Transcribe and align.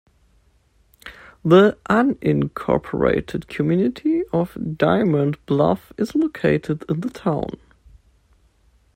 The 1.45 1.77
unincorporated 1.87 3.47
community 3.47 4.23
of 4.33 4.57
Diamond 4.75 5.37
Bluff 5.45 5.93
is 5.95 6.15
located 6.15 6.83
in 6.89 7.01
the 7.01 7.11
town. 7.11 7.59